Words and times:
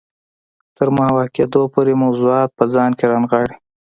تر 0.77 0.87
محوه 0.97 1.25
کېدو 1.35 1.61
پورې 1.73 1.93
موضوعات 2.03 2.49
په 2.57 2.63
ځان 2.73 2.91
کې 2.97 3.05
رانغاړي. 3.11 3.55